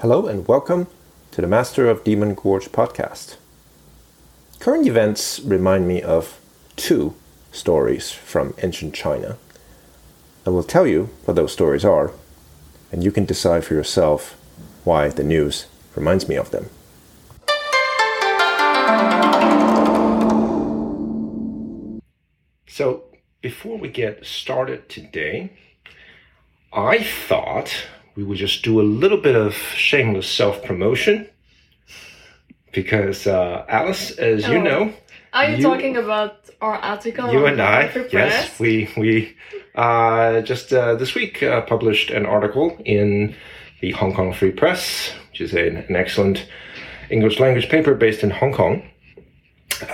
[0.00, 0.86] Hello and welcome
[1.32, 3.34] to the Master of Demon Gorge podcast.
[4.60, 6.38] Current events remind me of
[6.76, 7.16] two
[7.50, 9.38] stories from ancient China.
[10.46, 12.12] I will tell you what those stories are,
[12.92, 14.40] and you can decide for yourself
[14.84, 15.66] why the news
[15.96, 16.70] reminds me of them.
[22.68, 23.02] So,
[23.40, 25.54] before we get started today,
[26.72, 27.74] I thought
[28.18, 31.28] we would just do a little bit of shameless self promotion
[32.72, 34.50] because uh, Alice, as oh.
[34.50, 34.92] you know,
[35.32, 37.30] are you, you, talking about our article?
[37.30, 39.36] You and I, yes, we we
[39.76, 43.36] uh, just uh, this week uh, published an article in
[43.82, 46.44] the Hong Kong Free Press, which is an, an excellent
[47.10, 48.82] English language paper based in Hong Kong,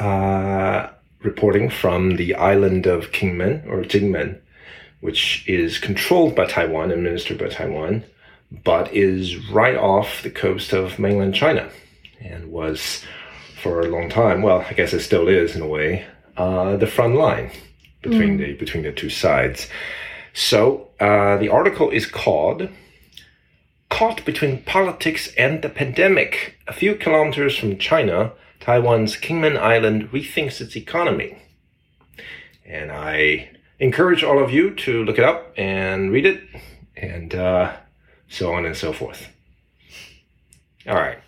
[0.00, 0.88] uh,
[1.20, 4.40] reporting from the island of Kinmen or Jinmen,
[5.00, 8.02] which is controlled by Taiwan, administered by Taiwan,
[8.62, 11.70] but is right off the coast of mainland China
[12.20, 13.04] and was
[13.62, 16.04] for a long time, well, I guess it still is in a way,
[16.36, 17.50] uh, the front line
[18.02, 18.38] between mm.
[18.38, 19.68] the between the two sides.
[20.34, 22.68] So uh, the article is called
[23.88, 30.60] "Caught Between Politics and the Pandemic." A few kilometers from China, Taiwan's Kinmen Island rethinks
[30.60, 31.38] its economy,
[32.66, 36.42] and I encourage all of you to look it up and read it
[36.96, 37.34] and.
[37.34, 37.76] Uh,
[38.28, 39.28] so on and so forth.
[40.86, 41.18] All right.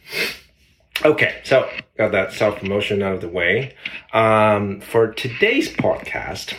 [1.05, 3.75] Okay, so got that self promotion out of the way.
[4.12, 6.55] Um, for today's podcast,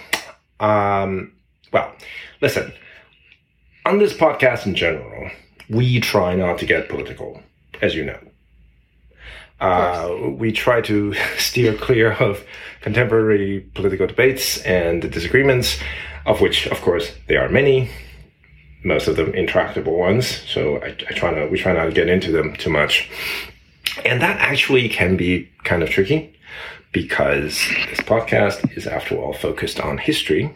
[0.60, 1.34] um,
[1.74, 1.94] well,
[2.42, 2.72] listen,
[3.86, 5.32] on this podcast in general,
[5.70, 7.42] we try not to get political,
[7.82, 8.20] as you know.
[9.60, 12.46] Uh, we try to steer clear of
[12.82, 15.80] contemporary political debates and disagreements,
[16.26, 17.90] of which, of course, there are many
[18.88, 20.26] most of them intractable ones.
[20.48, 23.10] So I, I try not, we try not to get into them too much.
[24.06, 26.34] And that actually can be kind of tricky
[26.94, 27.54] because
[27.90, 30.54] this podcast is, after all, focused on history.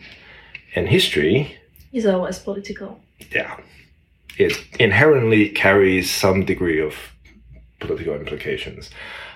[0.75, 1.58] And history
[1.91, 3.00] is always political.
[3.31, 3.58] Yeah.
[4.38, 6.96] It inherently carries some degree of
[7.81, 8.90] political implications.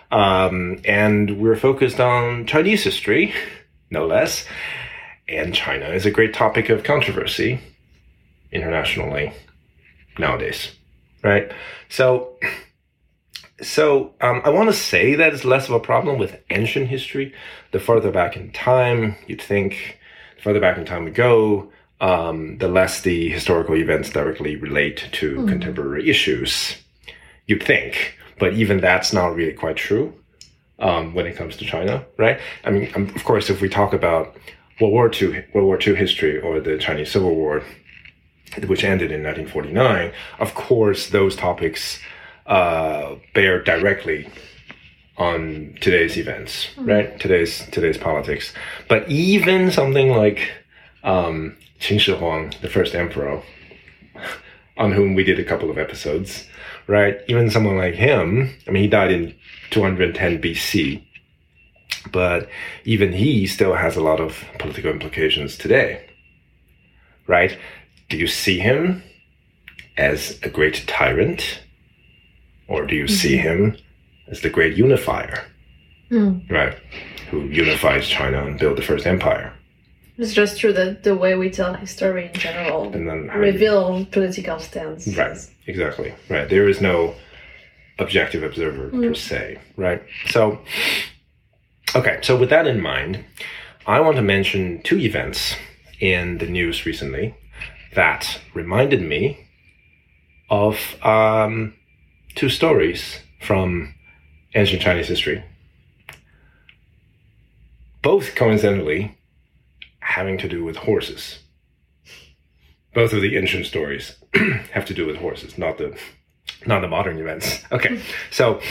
[0.10, 3.34] Um, and we're focused on Chinese history,
[3.92, 4.46] no less.
[5.28, 7.60] And China is a great topic of controversy
[8.56, 9.34] internationally
[10.18, 10.72] nowadays,
[11.24, 11.52] right?
[11.90, 12.38] So,
[13.62, 17.34] so um, I want to say that it's less of a problem with ancient history.
[17.72, 20.00] The further back in time, you'd think,
[20.38, 21.72] the further back in time we go,
[22.02, 25.48] um, the less the historical events directly relate to mm.
[25.48, 26.76] contemporary issues.
[27.48, 30.14] You'd think, but even that's not really quite true
[30.80, 32.40] um, when it comes to China, right?
[32.64, 34.36] I mean, um, of course, if we talk about
[34.82, 37.64] World War II, World War II history or the Chinese Civil War,
[38.68, 42.00] which ended in 1949, of course, those topics
[42.46, 44.30] uh, bear directly
[45.18, 46.86] on today's events, mm-hmm.
[46.86, 47.20] right?
[47.20, 48.54] Today's today's politics.
[48.88, 50.52] But even something like
[51.04, 53.42] um, Qin Shi Huang, the first emperor,
[54.78, 56.48] on whom we did a couple of episodes,
[56.88, 57.20] right?
[57.28, 59.34] Even someone like him, I mean, he died in
[59.72, 61.04] 210 BC,
[62.12, 62.50] but
[62.84, 66.06] even he still has a lot of political implications today,
[67.28, 67.58] right?
[68.10, 69.04] Do you see him
[69.98, 71.62] as a great tyrant?
[72.68, 73.16] Or do you mm-hmm.
[73.16, 73.78] see him
[74.28, 75.46] as the great unifier?
[76.12, 76.50] Mm.
[76.52, 76.78] right.
[77.32, 79.52] Who unifies china and built the first empire.
[80.18, 82.94] It's just true that the way we tell history in general.
[82.94, 85.38] And then reveal you, political stance right.
[85.68, 86.14] Exactly.
[86.30, 86.48] Right.
[86.48, 87.16] There is no
[87.98, 89.08] objective observer mm.
[89.08, 89.60] per se.
[89.78, 90.04] Right.
[90.30, 90.62] So
[91.96, 92.20] okay.
[92.22, 93.26] So with that in mind
[93.88, 95.56] i want to mention two events
[96.00, 97.36] in the news recently
[97.96, 99.48] that reminded me
[100.50, 101.74] of um,
[102.36, 103.96] two stories from
[104.54, 105.44] ancient Chinese history.
[108.02, 109.18] Both coincidentally
[110.00, 111.40] having to do with horses.
[112.94, 114.16] Both of the ancient stories
[114.72, 115.98] have to do with horses, not the
[116.66, 117.64] not the modern events.
[117.72, 118.62] Okay, so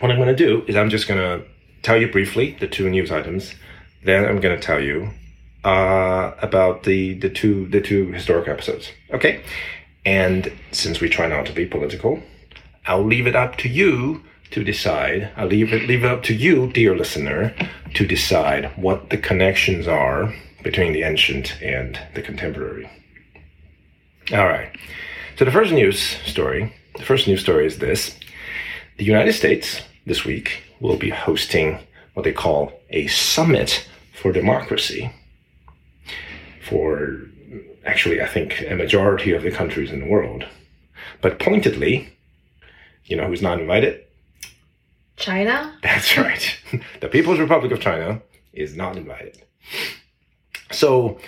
[0.00, 1.44] what I'm going to do is I'm just going to
[1.82, 3.54] tell you briefly the two news items.
[4.04, 5.10] Then I'm going to tell you
[5.64, 8.92] uh, about the the two the two historic episodes.
[9.12, 9.42] Okay,
[10.04, 12.22] and since we try not to be political,
[12.86, 15.30] I'll leave it up to you to decide.
[15.36, 17.54] I'll leave it leave it up to you, dear listener,
[17.94, 22.88] to decide what the connections are between the ancient and the contemporary.
[24.32, 24.70] All right.
[25.36, 28.18] So the first news story, the first news story is this:
[28.98, 31.78] the United States this week will be hosting
[32.12, 35.10] what they call a summit for democracy
[36.64, 37.20] for
[37.84, 40.44] actually, I think, a majority of the countries in the world.
[41.20, 42.08] But pointedly,
[43.04, 44.00] You know who's not invited?
[45.16, 45.76] China?
[45.82, 46.58] That's right.
[47.00, 48.22] the People's Republic of China
[48.52, 49.42] is not invited.
[50.70, 51.18] So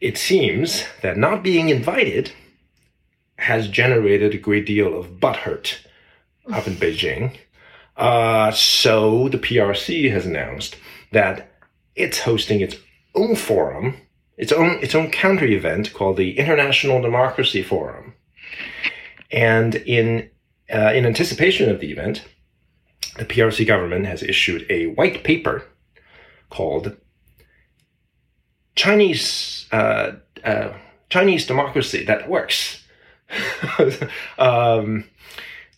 [0.00, 2.32] it seems that not being invited
[3.36, 5.78] has generated a great deal of butthurt
[6.52, 7.36] up in Beijing.
[7.96, 10.76] Uh, so the PRC has announced
[11.12, 11.50] that
[11.96, 12.76] it's hosting its
[13.14, 13.96] own forum,
[14.38, 18.14] its own its own counter event called the International Democracy Forum.
[19.30, 20.30] And in
[20.72, 22.24] uh, in anticipation of the event,
[23.18, 25.64] the PRC government has issued a white paper
[26.50, 26.96] called
[28.76, 30.12] Chinese uh,
[30.44, 30.72] uh,
[31.10, 32.84] Chinese democracy that works.
[34.38, 35.04] um,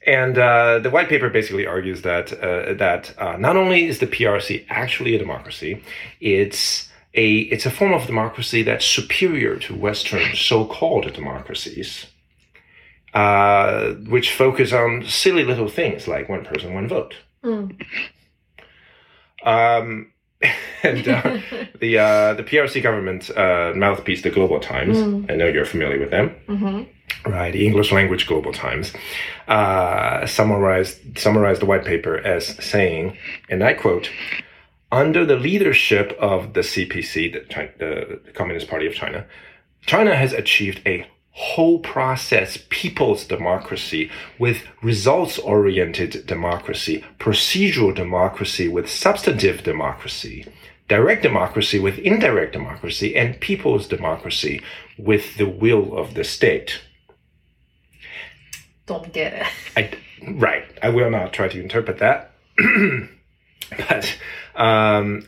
[0.07, 4.07] and uh, the white paper basically argues that uh, that uh, not only is the
[4.07, 5.83] PRC actually a democracy,
[6.21, 12.07] it's a it's a form of democracy that's superior to Western so-called democracies,
[13.15, 17.15] uh, which focus on silly little things like one person, one vote.
[17.45, 17.81] Mm.
[19.45, 20.13] Um,
[20.83, 21.39] and uh,
[21.81, 24.97] the uh, the PRC government uh, mouthpiece, the Global Times.
[24.97, 25.31] Mm.
[25.31, 27.31] I know you're familiar with them, mm-hmm.
[27.31, 27.53] right?
[27.53, 28.93] The English language Global Times
[29.49, 33.17] uh, summarized summarized the white paper as saying,
[33.49, 34.11] and I quote.
[34.93, 39.25] Under the leadership of the CPC, the, China, the, Communist Party of China,
[39.87, 48.91] China has achieved a whole process people's democracy with results oriented democracy, procedural democracy with
[48.91, 50.45] substantive democracy,
[50.89, 54.61] direct democracy with indirect democracy, and people's democracy
[54.99, 56.81] with the will of the state.
[58.87, 59.47] Don't get it.
[59.77, 60.65] I, right.
[60.83, 62.33] I will not try to interpret that.
[63.89, 64.17] but
[64.61, 65.27] um,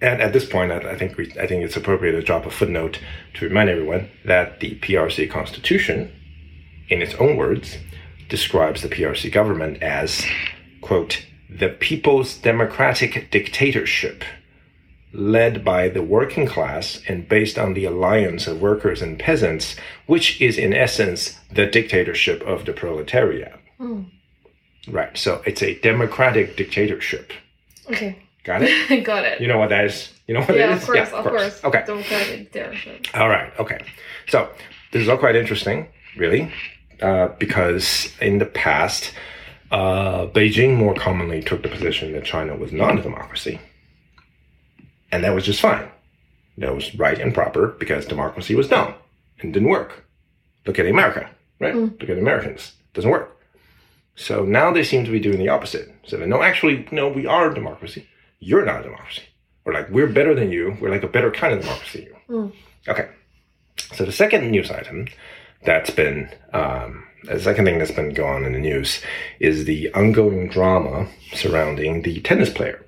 [0.00, 2.98] and at this point, I, think we, I think it's appropriate to drop a footnote
[3.34, 6.10] to remind everyone that the PRC Constitution,
[6.88, 7.78] in its own words,
[8.28, 10.26] describes the PRC government as,
[10.80, 14.24] quote, the people's democratic dictatorship,
[15.12, 20.40] led by the working class and based on the alliance of workers and peasants, which
[20.40, 23.60] is in essence the dictatorship of the proletariat.
[23.78, 24.10] Mm.
[24.88, 25.16] Right.
[25.16, 27.32] So it's a democratic dictatorship.
[27.88, 28.21] Okay.
[28.44, 29.04] Got it?
[29.04, 29.40] Got it.
[29.40, 30.10] You know what that is?
[30.26, 30.82] You know what yeah, that is?
[30.82, 31.64] Of course, yeah, of, course, of course.
[31.64, 31.84] Okay.
[31.86, 33.06] Democratic dictatorship.
[33.14, 33.52] All right.
[33.58, 33.84] Okay.
[34.28, 34.50] So
[34.92, 36.52] this is all quite interesting, really,
[37.00, 39.12] uh, because in the past,
[39.70, 43.60] uh, Beijing more commonly took the position that China was not a democracy,
[45.12, 45.88] and that was just fine.
[46.58, 48.94] That was right and proper because democracy was dumb
[49.40, 50.04] and didn't work.
[50.66, 51.30] Look at America,
[51.60, 51.74] right?
[51.74, 51.98] Mm.
[52.00, 52.72] Look at Americans.
[52.92, 53.36] Doesn't work.
[54.14, 55.90] So now they seem to be doing the opposite.
[56.04, 58.06] So no, actually, no, we are a democracy
[58.42, 59.22] you're not a democracy.
[59.64, 60.76] Or like, we're better than you.
[60.80, 62.52] We're like a better kind of democracy Mm.
[62.88, 63.08] Okay.
[63.94, 65.06] So the second news item
[65.64, 69.02] that's been, um, the second thing that's been going on in the news
[69.38, 72.84] is the ongoing drama surrounding the tennis player,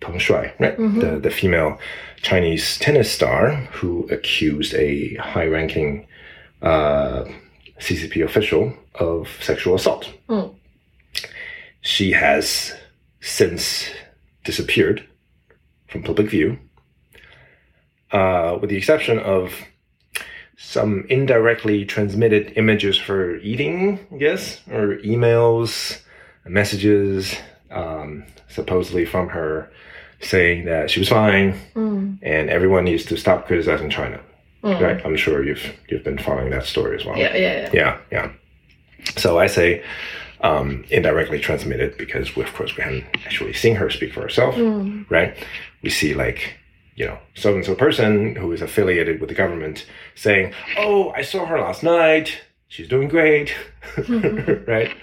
[0.00, 0.76] Peng Shuai, right?
[0.76, 1.00] Mm-hmm.
[1.00, 1.78] The, the female
[2.20, 6.06] Chinese tennis star who accused a high ranking
[6.60, 7.24] uh,
[7.80, 10.12] CCP official of sexual assault.
[10.28, 10.54] Mm.
[11.80, 12.74] She has
[13.20, 13.88] since
[14.44, 15.06] disappeared
[15.88, 16.58] from public view,
[18.12, 19.52] uh, with the exception of
[20.56, 26.00] some indirectly transmitted images for eating, I guess, or emails,
[26.46, 27.36] messages,
[27.70, 29.70] um, supposedly from her
[30.20, 32.18] saying that she was fine mm.
[32.22, 34.20] and everyone needs to stop criticizing China.
[34.62, 34.80] Mm.
[34.80, 35.04] Right?
[35.04, 37.18] I'm sure you've you've been following that story as well.
[37.18, 37.70] Yeah, yeah, yeah.
[37.72, 38.32] Yeah, yeah.
[39.16, 39.84] So I say
[40.44, 44.54] um, indirectly transmitted because we, of course we haven't actually seen her speak for herself,
[44.54, 45.10] mm.
[45.10, 45.34] right?
[45.82, 46.58] We see like
[46.96, 51.22] you know so and so person who is affiliated with the government saying, "Oh, I
[51.22, 52.38] saw her last night.
[52.68, 53.54] She's doing great,"
[54.66, 54.94] right?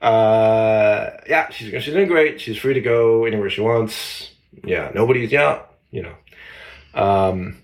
[0.00, 2.40] Uh, yeah, she's she's doing great.
[2.40, 4.30] She's free to go anywhere she wants.
[4.64, 6.14] Yeah, nobody's yeah, you know.
[6.94, 7.58] Um,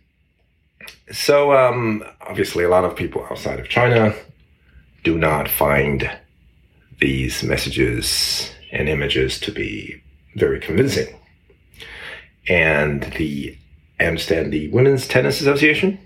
[1.10, 4.14] so um, obviously, a lot of people outside of China
[5.04, 6.10] do not find
[7.00, 10.02] these messages and images to be
[10.36, 11.14] very convincing.
[12.48, 13.56] And the
[14.00, 15.98] I understand the Women's Tennis Association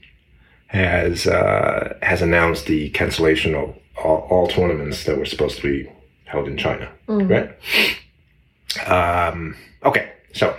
[0.68, 5.90] has uh, has announced the cancellation of all, all, tournaments that were supposed to be
[6.26, 6.90] held in China.
[7.09, 7.28] Mm.
[7.28, 8.87] Right?
[8.87, 10.57] Um, okay, so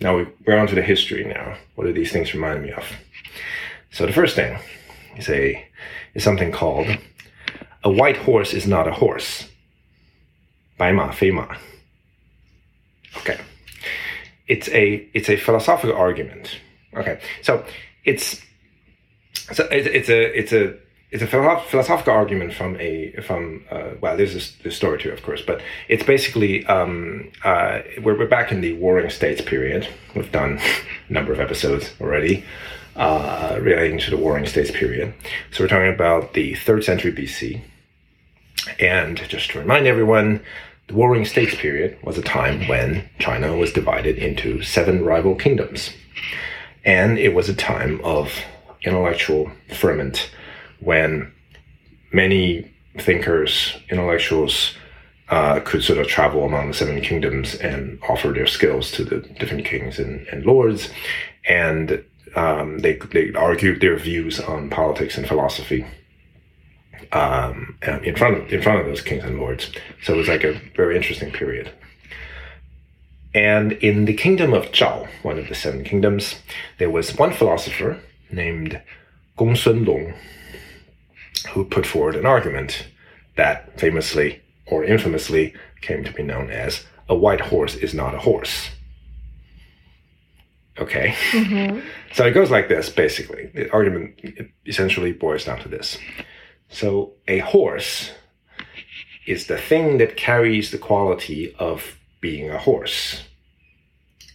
[0.00, 1.56] now we, we're on to the history now.
[1.74, 2.84] What do these things remind me of?
[3.90, 4.58] So the first thing
[5.16, 5.66] is a
[6.14, 6.86] is something called
[7.85, 9.45] a white horse is not a horse.
[10.77, 11.47] 白马非马.
[13.17, 13.37] Okay.
[14.47, 16.59] It's a it's a philosophical argument.
[16.95, 17.19] Okay.
[17.41, 17.63] So
[18.03, 18.41] it's
[19.53, 20.75] so it's, it's a it's a
[21.11, 25.21] it's a philosophical argument from a from uh, well there's this, this, story too of
[25.23, 30.31] course but it's basically um, uh, we're, we're back in the warring states period we've
[30.31, 30.57] done
[31.09, 32.45] a number of episodes already
[32.95, 35.13] uh, relating to the warring states period
[35.51, 37.61] so we're talking about the third century bc
[38.78, 40.40] and just to remind everyone
[40.88, 45.90] the warring states period was a time when china was divided into seven rival kingdoms
[46.84, 48.32] and it was a time of
[48.84, 50.30] intellectual ferment
[50.80, 51.32] when
[52.12, 54.74] many thinkers, intellectuals,
[55.28, 59.18] uh, could sort of travel among the seven kingdoms and offer their skills to the
[59.40, 60.88] different kings and, and lords.
[61.48, 62.04] And
[62.36, 65.84] um, they, they argued their views on politics and philosophy
[67.12, 69.70] um, in front of in front of those kings and lords.
[70.02, 71.72] So it was like a very interesting period.
[73.34, 76.36] And in the kingdom of Zhao, one of the seven kingdoms,
[76.78, 78.00] there was one philosopher
[78.30, 78.80] named
[79.36, 80.14] Gongsun Long,
[81.50, 82.88] who put forward an argument
[83.36, 88.18] that famously or infamously came to be known as a white horse is not a
[88.18, 88.70] horse.
[90.78, 91.14] Okay.
[91.30, 91.80] Mm-hmm.
[92.12, 93.50] So it goes like this basically.
[93.54, 94.18] The argument
[94.64, 95.98] essentially boils down to this.
[96.68, 98.10] So a horse
[99.26, 103.22] is the thing that carries the quality of being a horse.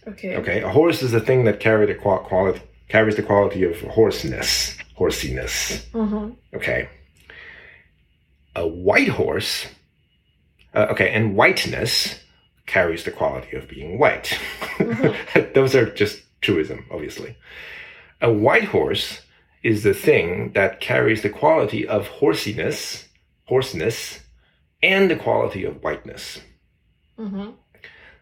[0.06, 0.36] Okay.
[0.36, 0.62] Okay.
[0.62, 5.82] A horse is the thing that carry the quality carries the quality of horseness, horsiness.
[5.92, 6.56] Mm-hmm.
[6.56, 6.88] Okay
[8.54, 9.66] a white horse,
[10.74, 12.20] uh, okay, and whiteness
[12.66, 14.38] carries the quality of being white.
[14.76, 15.52] Mm-hmm.
[15.54, 17.36] Those are just truism, obviously.
[18.20, 19.22] A white horse
[19.62, 23.06] is the thing that carries the quality of horsiness,
[23.48, 24.20] horseness,
[24.82, 26.40] and the quality of whiteness.
[27.18, 27.50] Mm-hmm.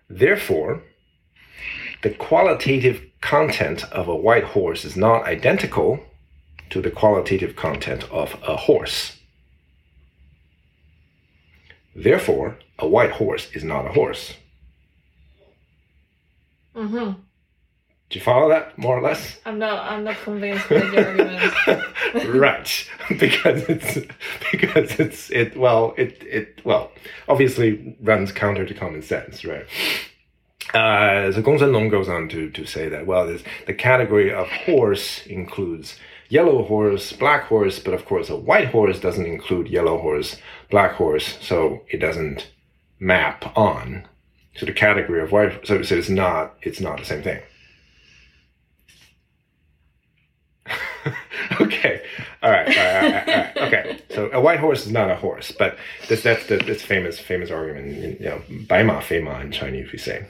[0.09, 0.83] Therefore,
[2.03, 6.01] the qualitative content of a white horse is not identical
[6.71, 9.17] to the qualitative content of a horse.
[11.95, 14.35] Therefore, a white horse is not a horse.
[16.75, 17.21] Mm-hmm.
[18.11, 19.39] Do you follow that more or less?
[19.47, 19.89] I'm not.
[19.89, 22.35] I'm not convinced by the argument.
[22.35, 22.91] right,
[23.21, 24.13] because it's
[24.51, 25.57] because it's it.
[25.57, 26.91] Well, it it well
[27.29, 29.65] obviously runs counter to common sense, right?
[30.75, 33.33] Uh, so Gongsun Long goes on to to say that well,
[33.67, 35.97] the category of horse includes
[36.29, 40.37] yellow horse, black horse, but of course a white horse doesn't include yellow horse,
[40.69, 42.51] black horse, so it doesn't
[42.99, 44.09] map on
[44.57, 45.65] to the category of white.
[45.65, 47.41] So, so it's not it's not the same thing.
[51.61, 52.03] okay,
[52.44, 54.00] all right, all right, all right, all right, okay.
[54.10, 57.52] So a white horse is not a horse, but this, that's the this famous famous
[57.52, 58.20] argument.
[58.20, 60.26] You know, 白马非马 in Chinese we say.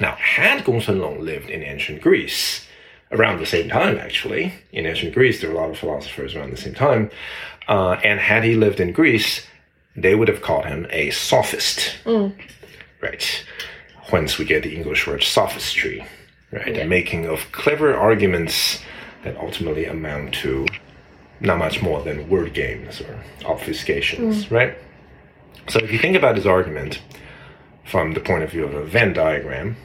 [0.00, 2.66] Now, had Gongsun Long lived in ancient Greece,
[3.14, 4.52] around the same time, actually.
[4.72, 7.10] In ancient Greece, there were a lot of philosophers around the same time.
[7.68, 9.46] Uh, and had he lived in Greece,
[9.96, 11.96] they would have called him a sophist.
[12.04, 12.34] Mm.
[13.00, 13.44] Right.
[14.10, 16.04] Whence we get the English word sophistry,
[16.50, 16.74] right?
[16.74, 16.82] Yeah.
[16.82, 18.82] The making of clever arguments
[19.22, 20.66] that ultimately amount to
[21.41, 24.51] not much more than word games or obfuscations, mm.
[24.51, 24.77] right?
[25.69, 27.01] So if you think about his argument
[27.85, 29.77] from the point of view of a Venn diagram,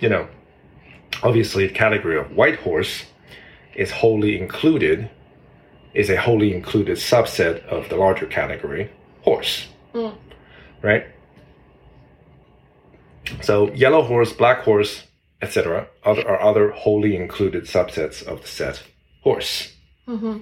[0.00, 0.28] you know,
[1.22, 3.04] obviously the category of white horse
[3.74, 5.08] is wholly included
[5.94, 8.90] is a wholly included subset of the larger category
[9.22, 10.14] horse mm.
[10.82, 11.06] right
[13.40, 15.04] so yellow horse black horse
[15.40, 18.82] etc are other wholly included subsets of the set
[19.22, 19.72] horse
[20.06, 20.38] mm-hmm.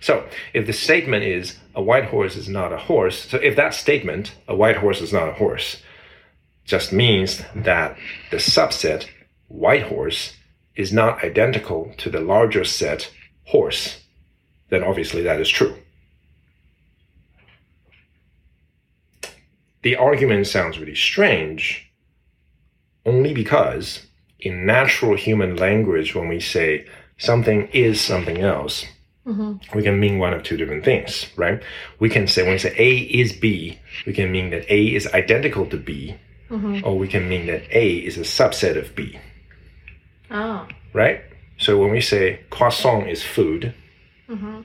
[0.00, 3.74] so if the statement is a white horse is not a horse so if that
[3.74, 5.82] statement a white horse is not a horse
[6.64, 7.96] just means that
[8.30, 9.06] the subset
[9.48, 10.34] white horse
[10.74, 13.10] is not identical to the larger set
[13.44, 14.02] horse,
[14.70, 15.76] then obviously that is true.
[19.82, 21.90] The argument sounds really strange
[23.04, 24.06] only because
[24.38, 26.86] in natural human language, when we say
[27.22, 28.84] something is something else,
[29.26, 29.52] mm-hmm.
[29.76, 31.62] we can mean one of two different things, right?
[32.00, 35.06] We can say, when we say A is B, we can mean that A is
[35.06, 36.16] identical to B,
[36.50, 36.84] mm-hmm.
[36.84, 39.18] or we can mean that A is a subset of B.
[40.30, 40.66] Oh.
[40.92, 41.20] Right?
[41.58, 43.72] So when we say croissant is food,
[44.28, 44.62] mm-hmm.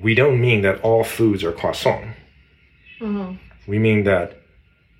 [0.00, 2.14] we don't mean that all foods are croissant.
[3.00, 3.36] Mm-hmm.
[3.66, 4.40] We mean that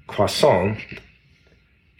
[0.08, 0.78] croissant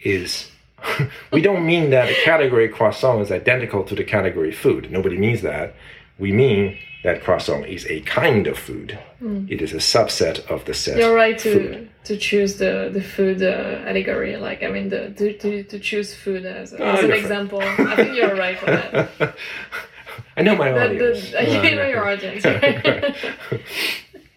[0.02, 0.50] is.
[1.32, 4.90] we don't mean that the category croissant is identical to the category food.
[4.90, 5.74] Nobody means that.
[6.18, 8.98] We mean that croissant is a kind of food.
[9.22, 9.50] Mm.
[9.50, 10.98] It is a subset of the set.
[10.98, 11.90] You're right to food.
[12.04, 14.36] to choose the the food uh, allegory.
[14.36, 17.60] Like I mean, the to, to, to choose food as, as an example.
[17.60, 19.36] I think you're right for that.
[20.36, 21.30] I know my audience.
[21.30, 22.42] The, the, know your audience.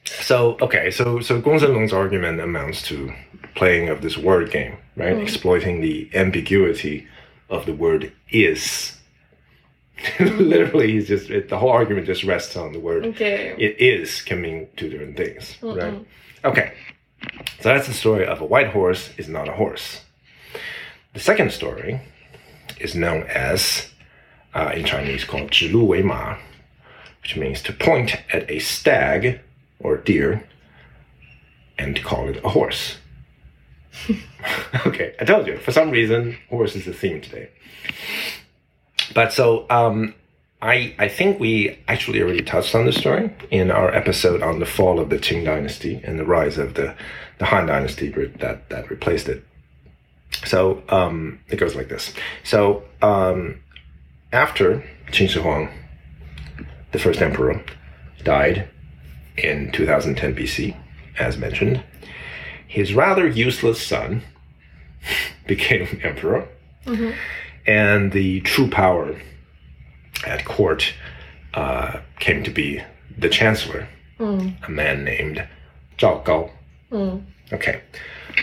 [0.05, 3.13] so okay, so so Gong Long's argument amounts to
[3.54, 5.16] playing of this word game, right?
[5.16, 5.22] Mm.
[5.22, 7.06] Exploiting the ambiguity
[7.48, 8.92] of the word is.
[10.18, 10.48] Mm.
[10.48, 13.06] Literally, he's just it, the whole argument just rests on the word.
[13.06, 13.54] Okay.
[13.58, 16.06] It is can mean two different things, mm right?
[16.44, 16.74] Okay,
[17.60, 20.02] so that's the story of a white horse is not a horse.
[21.14, 22.00] The second story
[22.78, 23.88] is known as,
[24.54, 26.38] uh, in Chinese, called 指鹿为马,
[27.22, 29.40] which means to point at a stag
[29.80, 30.44] or deer
[31.78, 32.98] and call it a horse.
[34.85, 35.57] okay, I told you.
[35.57, 37.49] For some reason, horse is the theme today.
[39.13, 40.13] But so um,
[40.61, 44.65] I I think we actually already touched on this story in our episode on the
[44.65, 46.95] fall of the Qin dynasty and the rise of the
[47.39, 49.43] the Han dynasty that that replaced it.
[50.45, 52.13] So um, it goes like this.
[52.43, 53.61] So um,
[54.31, 55.69] after Qin Shi Huang,
[56.91, 57.61] the first emperor,
[58.23, 58.69] died
[59.37, 60.75] in 2010 BC,
[61.19, 61.83] as mentioned,
[62.71, 64.21] his rather useless son
[65.45, 66.47] became emperor,
[66.85, 67.11] mm-hmm.
[67.67, 69.19] and the true power
[70.25, 70.93] at court
[71.53, 72.81] uh, came to be
[73.17, 74.55] the chancellor, mm.
[74.65, 75.45] a man named
[75.97, 76.49] Zhao Gao.
[76.89, 77.25] Mm.
[77.51, 77.81] Okay,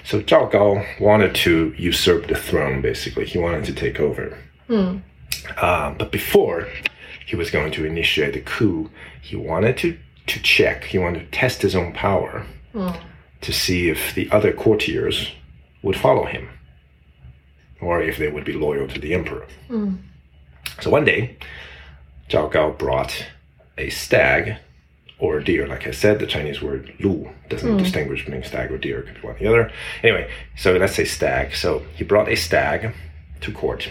[0.04, 3.24] so Zhao Gao wanted to usurp the throne, basically.
[3.24, 4.36] He wanted to take over.
[4.68, 5.00] Mm.
[5.56, 6.68] Uh, but before
[7.26, 8.90] he was going to initiate the coup,
[9.22, 12.44] he wanted to, to check, he wanted to test his own power
[12.74, 12.94] mm.
[13.40, 15.30] To see if the other courtiers
[15.82, 16.48] would follow him
[17.80, 19.46] or if they would be loyal to the emperor.
[19.68, 19.98] Mm.
[20.80, 21.36] So one day,
[22.28, 23.26] Zhao Gao brought
[23.76, 24.56] a stag
[25.18, 25.66] or deer.
[25.66, 27.78] Like I said, the Chinese word lu doesn't mm.
[27.78, 29.72] distinguish between stag or deer, it could be one or the other.
[30.02, 31.54] Anyway, so let's say stag.
[31.54, 32.94] So he brought a stag
[33.40, 33.90] to court.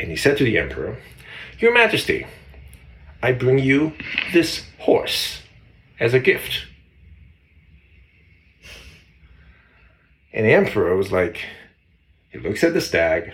[0.00, 0.96] And he said to the emperor,
[1.58, 2.26] Your Majesty,
[3.22, 3.92] I bring you
[4.32, 5.42] this horse
[5.98, 6.66] as a gift.
[10.32, 11.40] And the emperor was like,
[12.30, 13.32] he looks at the stag,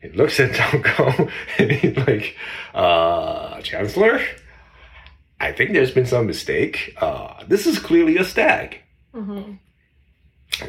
[0.00, 2.36] he looks at Gao, and he's like,
[2.74, 4.20] uh, Chancellor,
[5.40, 6.94] I think there's been some mistake.
[7.00, 8.80] Uh, this is clearly a stag.
[9.14, 9.52] Mm-hmm.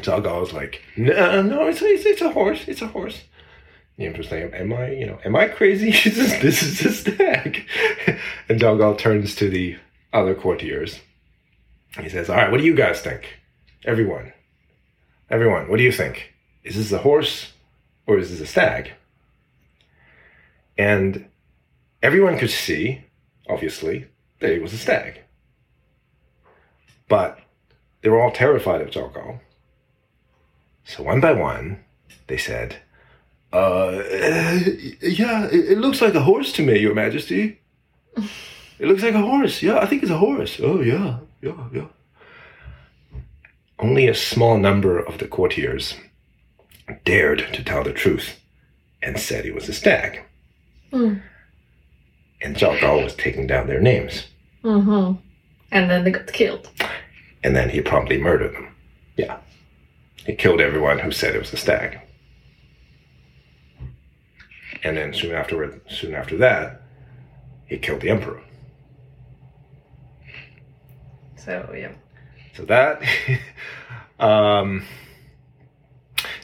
[0.02, 2.66] Gao was like, no, no, it's, it's, it's a horse.
[2.68, 3.22] It's a horse.
[3.96, 5.90] The emperor's like, am I, you know, am I crazy?
[6.10, 7.66] this is a stag.
[8.48, 9.76] and Gao turns to the
[10.12, 11.00] other courtiers.
[11.98, 13.38] He says, all right, what do you guys think?
[13.84, 14.32] Everyone.
[15.30, 16.34] Everyone, what do you think?
[16.64, 17.52] Is this a horse
[18.06, 18.92] or is this a stag?
[20.78, 21.28] And
[22.02, 23.04] everyone could see,
[23.48, 24.06] obviously,
[24.40, 25.20] that it was a stag.
[27.08, 27.38] But
[28.02, 29.40] they were all terrified of Zhao
[30.84, 31.84] So one by one,
[32.26, 32.76] they said,
[33.52, 34.02] uh,
[35.02, 37.60] yeah, it, it, looks like a horse to me, Your Majesty.
[38.80, 39.60] It looks like a horse.
[39.60, 40.60] Yeah, I think it's a horse.
[40.62, 41.86] Oh, yeah, yeah, yeah.
[43.80, 45.94] Only a small number of the courtiers
[47.04, 48.40] dared to tell the truth
[49.02, 50.22] and said he was a stag.
[50.92, 51.22] Mm
[52.40, 54.26] and Zhao Gao was taking down their names.
[54.62, 55.20] Mm-hmm.
[55.72, 56.70] And then they got killed.
[57.42, 58.74] And then he promptly murdered them.
[59.16, 59.38] Yeah.
[60.16, 62.00] He killed everyone who said it was a stag.
[64.82, 66.82] And then soon afterward, soon after that,
[67.66, 68.42] he killed the emperor.
[71.36, 71.92] So yeah.
[72.58, 73.00] So that
[74.20, 74.82] um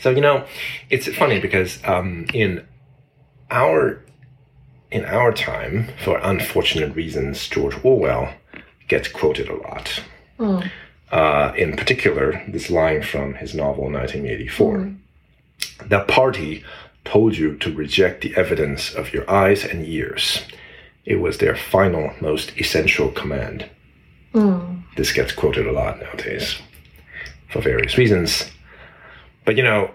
[0.01, 0.47] so you know,
[0.91, 2.65] it's funny because um in
[3.51, 4.01] our
[4.93, 8.33] in our time, for unfortunate reasons, George Orwell
[8.87, 10.03] gets quoted a lot.
[10.39, 10.71] Mm.
[11.11, 14.97] Uh, in particular, this line from his novel 1984 mm.
[15.89, 16.63] The party
[17.05, 20.43] told you to reject the evidence of your eyes and ears.
[21.05, 23.69] It was their final, most essential command.
[24.35, 24.83] Mm.
[24.97, 26.61] This gets quoted a lot nowadays
[27.51, 28.51] for various reasons.
[29.45, 29.91] But you know,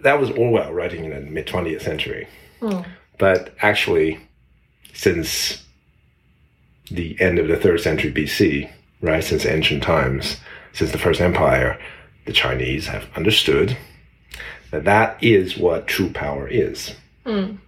[0.00, 2.28] that was Orwell writing in the mid 20th century.
[2.60, 2.84] Mm.
[3.18, 4.18] But actually,
[4.92, 5.64] since
[6.90, 10.36] the end of the third century BC, right, since ancient times,
[10.72, 11.78] since the first empire,
[12.26, 13.76] the Chinese have understood
[14.70, 16.94] that that is what true power is.
[17.24, 17.58] Mm.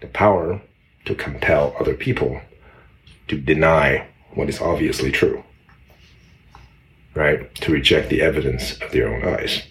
[0.00, 0.60] The power
[1.04, 2.40] to compel other people
[3.28, 4.06] to deny
[4.36, 5.42] what is obviously true,
[7.14, 7.52] right?
[7.56, 9.62] To reject the evidence of their own eyes.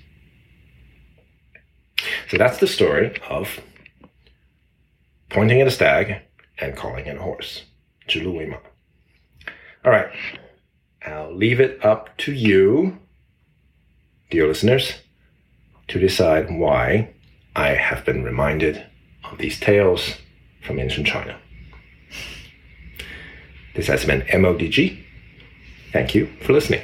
[2.30, 3.62] So that's the story of
[5.30, 6.22] pointing at a stag
[6.58, 7.64] and calling it a horse.
[8.10, 8.60] Zhiluweima.
[9.86, 10.10] All right.
[11.06, 12.98] I'll leave it up to you,
[14.32, 14.94] dear listeners,
[15.88, 17.14] to decide why
[17.56, 18.84] I have been reminded
[19.24, 20.16] of these tales
[20.64, 21.40] from ancient China.
[23.76, 24.98] This has been MODG.
[25.92, 26.82] Thank you for listening.